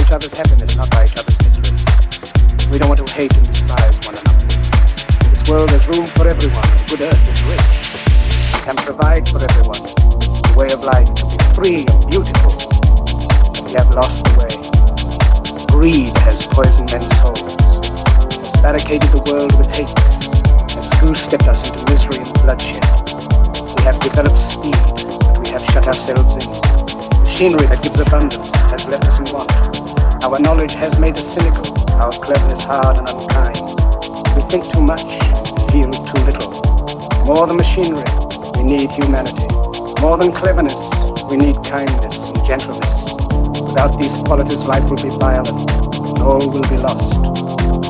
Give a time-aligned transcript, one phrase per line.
[0.00, 1.76] each other's happiness, not by each other's misery.
[2.70, 4.44] We don't want to hate and despise one another.
[5.24, 6.68] In this world has room for everyone.
[6.86, 7.60] Good earth is rich.
[8.54, 12.52] It can provide for everyone a way of life to be free and beautiful.
[13.64, 14.54] We have lost the way.
[15.72, 19.88] Greed has poisoned men's souls, has barricaded the world with hate,
[20.74, 22.84] has goose-stepped us into misery and bloodshed.
[23.76, 26.50] We have developed speed, but we have shut ourselves in.
[27.24, 29.67] Machinery that gives abundance has left us in want.
[30.28, 31.64] Our knowledge has made us cynical,
[31.96, 33.64] our cleverness hard and unkind.
[34.36, 35.00] We think too much,
[35.72, 36.52] feel too little.
[37.24, 38.04] More than machinery,
[38.52, 39.48] we need humanity.
[40.04, 40.76] More than cleverness,
[41.32, 42.92] we need kindness and gentleness.
[43.72, 47.08] Without these qualities, life will be violent, and all will be lost.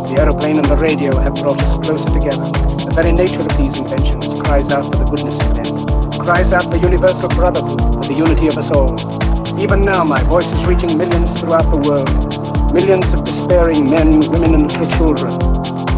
[0.07, 2.47] The aeroplane and the radio have brought us closer together.
[2.87, 6.71] The very nature of these inventions cries out for the goodness of men, cries out
[6.71, 9.18] for universal brotherhood, for the unity of us all.
[9.59, 12.73] Even now, my voice is reaching millions throughout the world.
[12.73, 15.35] Millions of despairing men, women, and little children.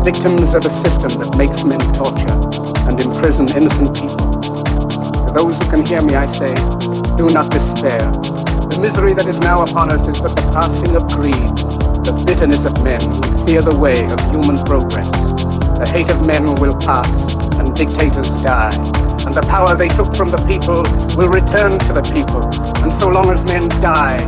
[0.02, 2.32] Victims of a system that makes men torture
[2.88, 4.40] and imprison innocent people.
[4.40, 6.54] To those who can hear me, I say,
[7.20, 8.00] do not despair.
[8.72, 11.52] The misery that is now upon us is but the passing of greed,
[12.00, 15.10] the bitterness of men who fear the way of human progress.
[15.76, 17.10] The hate of men will pass,
[17.60, 20.82] and dictators die and the power they took from the people
[21.16, 22.42] will return to the people.
[22.82, 24.18] And so long as men die,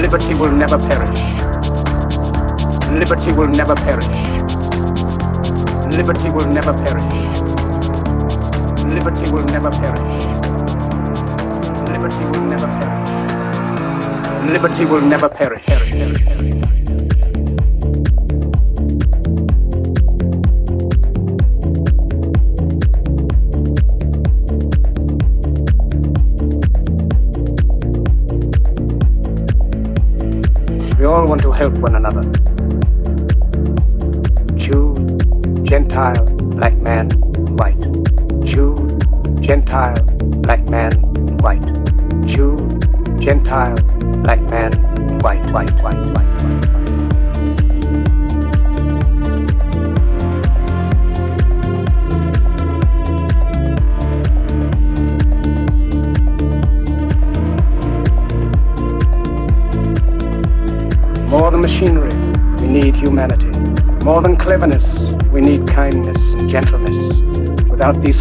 [0.00, 1.20] liberty will never perish.
[2.90, 4.06] Liberty will never perish.
[5.96, 7.40] Liberty will never perish.
[8.84, 10.24] Liberty will never perish.
[11.92, 13.10] Liberty will never perish.
[14.50, 15.64] Liberty will never perish.
[15.66, 17.59] perish, perish, perish.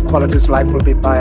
[0.10, 1.19] quality's life will be by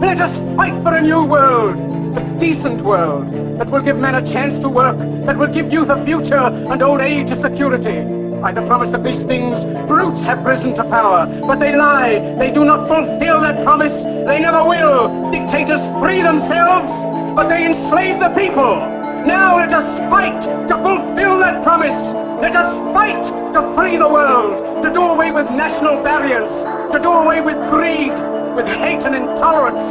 [0.00, 1.76] Let us fight for a new world,
[2.16, 5.88] a decent world, that will give men a chance to work, that will give youth
[5.88, 8.17] a future and old age a security.
[8.40, 12.36] By the promise of these things, brutes have risen to power, but they lie.
[12.38, 13.92] They do not fulfill that promise.
[13.92, 15.30] They never will.
[15.32, 16.92] Dictators free themselves,
[17.34, 18.78] but they enslave the people.
[19.26, 21.98] Now let us fight to fulfill that promise.
[22.40, 23.24] Let us fight
[23.54, 26.52] to free the world, to do away with national barriers,
[26.92, 28.14] to do away with greed,
[28.54, 29.88] with hate and intolerance.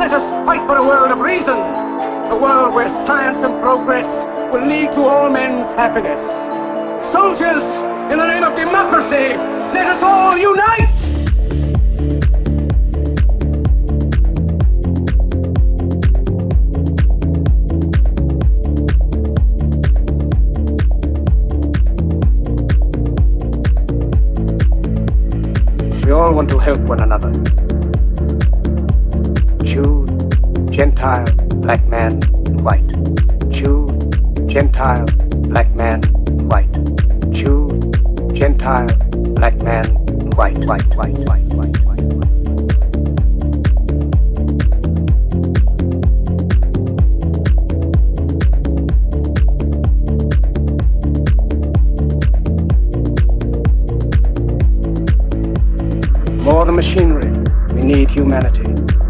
[0.00, 1.58] Let us fight for a world of reason,
[2.32, 4.08] a world where science and progress
[4.50, 6.45] will lead to all men's happiness.
[7.16, 7.62] Soldiers,
[8.12, 9.38] in the name of democracy,
[9.72, 10.86] let us all unite!
[26.04, 27.32] We all want to help one another.
[29.64, 30.04] Jew,
[30.70, 31.24] Gentile,
[31.62, 32.20] black man,
[32.62, 32.86] white.
[33.48, 33.86] Jew,
[34.48, 35.06] Gentile,
[35.48, 36.02] black man,
[38.66, 38.98] Gentile,
[39.34, 39.84] black man,
[40.34, 42.02] white, white, white, white, white, white.
[56.42, 57.30] More than machinery,
[57.72, 58.64] we need humanity.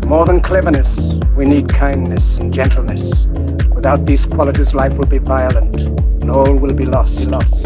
[0.07, 0.95] More than cleverness,
[1.35, 3.27] we need kindness and gentleness.
[3.75, 7.66] Without these qualities, life will be violent, and all will be lost, lost,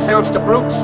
[0.00, 0.74] yourselves to brutes.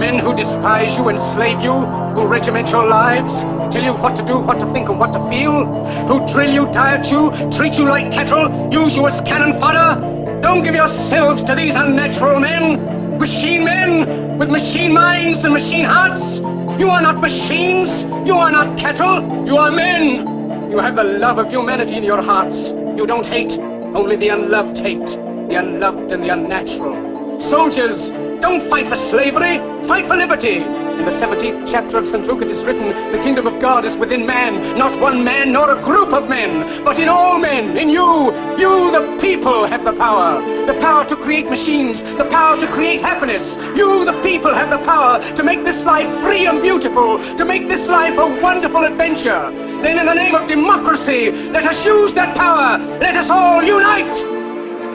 [0.00, 3.32] Men who despise you, enslave you, who regiment your lives,
[3.72, 5.64] tell you what to do, what to think, and what to feel,
[6.08, 10.40] who drill you, diet you, treat you like cattle, use you as cannon fodder.
[10.40, 16.38] Don't give yourselves to these unnatural men, machine men with machine minds and machine hearts.
[16.80, 20.68] You are not machines, you are not cattle, you are men.
[20.68, 22.70] You have the love of humanity in your hearts.
[22.98, 23.56] You don't hate,
[23.94, 27.08] only the unloved hate, the unloved and the unnatural.
[27.40, 28.10] Soldiers,
[28.48, 30.56] don't fight for slavery, fight for liberty.
[30.56, 32.26] In the 17th chapter of St.
[32.26, 35.70] Luke it is written, the kingdom of God is within man, not one man nor
[35.70, 38.32] a group of men, but in all men, in you.
[38.56, 40.40] You, the people, have the power.
[40.64, 43.56] The power to create machines, the power to create happiness.
[43.76, 47.68] You, the people, have the power to make this life free and beautiful, to make
[47.68, 49.50] this life a wonderful adventure.
[49.82, 52.78] Then in the name of democracy, let us use that power.
[52.98, 54.16] Let us all unite.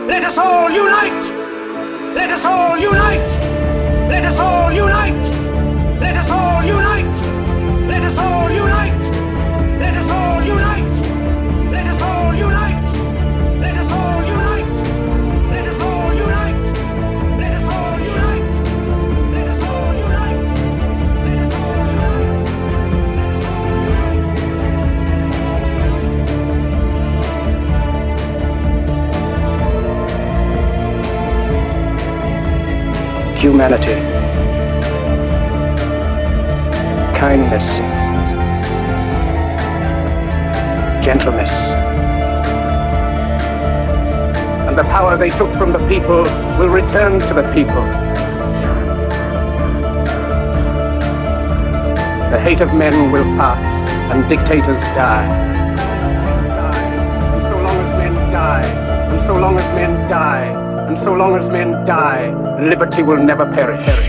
[0.07, 1.43] Let us all unite.
[2.15, 3.32] Let us all unite!
[4.73, 5.99] Let us all unite!
[6.01, 7.13] Let us all unite!
[7.89, 9.03] Let us all unite!
[9.79, 10.95] Let us all unite!
[11.71, 12.83] Let us all unite!
[13.61, 14.75] Let us all unite!
[15.51, 16.65] Let us all unite!
[17.37, 18.53] Let us all unite!
[19.31, 20.49] Let us all unite!
[21.27, 22.23] Let us all unite!
[33.39, 33.95] Humanity,
[37.23, 37.67] kindness,
[41.05, 41.53] gentleness,
[44.67, 46.23] and the power they took from the people
[46.59, 47.85] will return to the people.
[52.29, 53.63] The hate of men will pass
[54.11, 55.25] and dictators die.
[57.35, 58.65] And so long as men die,
[59.13, 60.47] and so long as men die,
[60.89, 64.02] and so long as men die, liberty will never perish.